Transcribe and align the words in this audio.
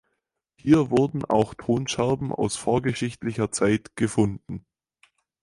Hier 0.55 0.89
wurden 0.89 1.25
auch 1.25 1.53
Tonscherben 1.53 2.31
aus 2.31 2.55
vorgeschichtlicher 2.55 3.51
Zeit 3.51 3.95
gefunden. 3.95 4.65